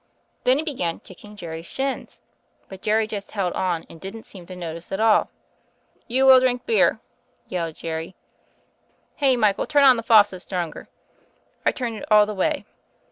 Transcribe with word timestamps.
'Then 0.45 0.57
he 0.57 0.63
began 0.63 0.99
kicking 0.99 1.35
Jerry's 1.35 1.67
snins, 1.69 2.21
but 2.67 2.81
Jerry 2.81 3.05
just 3.05 3.29
held 3.33 3.53
on 3.53 3.85
and 3.87 4.01
didn't 4.01 4.23
seem 4.25 4.47
to 4.47 4.55
notice 4.55 4.91
at 4.91 4.99
all. 4.99 5.29
*You 6.07 6.25
will 6.25 6.39
drink 6.39 6.65
beer,' 6.65 6.99
yelled 7.47 7.75
Jerry— 7.75 8.15
*Hey, 9.17 9.37
Michael, 9.37 9.67
turn 9.67 9.83
on 9.83 9.97
the 9.97 10.01
faucet 10.01 10.41
stronger.' 10.41 10.87
I 11.67 11.71
turned 11.71 11.97
it 11.97 12.05
all 12.11 12.25
the 12.25 12.33
way. 12.33 12.65